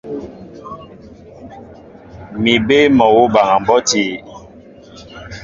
Mi 2.41 2.53
bé 2.67 2.77
mol 2.97 3.07
awǔ 3.11 3.23
baŋa 3.33 3.55
mbɔ́ti. 3.61 4.03